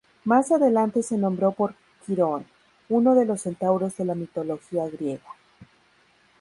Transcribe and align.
Más 0.23 0.51
adelante 0.51 1.03
se 1.03 1.15
nombró 1.15 1.51
por 1.51 1.75
Quirón, 2.07 2.47
uno 2.89 3.13
de 3.13 3.23
los 3.25 3.41
centauros 3.43 3.95
de 3.97 4.05
la 4.05 4.15
mitología 4.15 4.87
griega. 4.89 5.29